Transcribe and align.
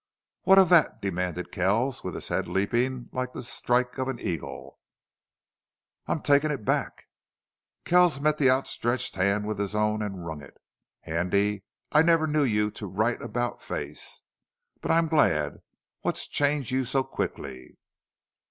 "What 0.45 0.57
of 0.57 0.69
that?" 0.69 0.99
demanded 0.99 1.51
Kells, 1.51 2.03
with 2.03 2.15
his 2.15 2.29
head 2.29 2.47
leaping 2.47 3.07
like 3.11 3.33
the 3.33 3.43
strike 3.43 3.99
of 3.99 4.07
an 4.07 4.19
eagle. 4.19 4.79
"I'm 6.07 6.23
takin' 6.23 6.49
it 6.49 6.65
back!" 6.65 7.05
Kells 7.85 8.19
met 8.19 8.39
the 8.39 8.49
outstretched 8.49 9.13
hand 9.15 9.45
with 9.45 9.59
his 9.59 9.75
own 9.75 10.01
and 10.01 10.25
wrung 10.25 10.41
it. 10.41 10.57
"Handy, 11.01 11.65
I 11.91 12.01
never 12.01 12.25
knew 12.25 12.43
you 12.43 12.71
to 12.71 12.87
right 12.87 13.21
about 13.21 13.61
face. 13.61 14.23
But 14.81 14.89
I'm 14.89 15.07
glad.... 15.07 15.61
What's 16.01 16.27
changed 16.27 16.71
you 16.71 16.83
so 16.83 17.03
quickly?" 17.03 17.77